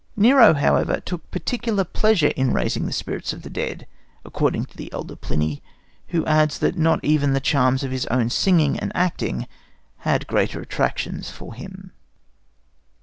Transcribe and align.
Nero, 0.15 0.55
however, 0.55 0.99
took 0.99 1.29
particular 1.29 1.83
pleasure 1.83 2.29
in 2.35 2.53
raising 2.53 2.87
the 2.87 2.91
spirits 2.91 3.33
of 3.33 3.43
the 3.43 3.51
dead, 3.51 3.85
according 4.25 4.65
to 4.65 4.75
the 4.75 4.91
Elder 4.91 5.15
Pliny, 5.15 5.61
who 6.07 6.25
adds 6.25 6.57
that 6.57 6.75
not 6.75 6.99
even 7.03 7.33
the 7.33 7.39
charms 7.39 7.83
of 7.83 7.91
his 7.91 8.07
own 8.07 8.31
singing 8.31 8.79
and 8.79 8.91
acting 8.95 9.45
had 9.97 10.25
greater 10.25 10.59
attractions 10.59 11.29
for 11.29 11.53
him. 11.53 11.91